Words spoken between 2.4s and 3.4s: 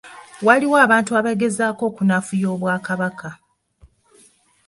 Obwakabaka.